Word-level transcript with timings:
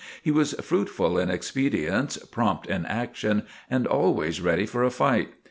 He 0.23 0.31
was 0.31 0.53
fruitful 0.53 1.19
in 1.19 1.29
expedients, 1.29 2.17
prompt 2.17 2.65
in 2.65 2.87
action 2.87 3.43
and 3.69 3.85
always 3.85 4.41
ready 4.41 4.65
for 4.65 4.83
a 4.83 4.89
fight. 4.89 5.35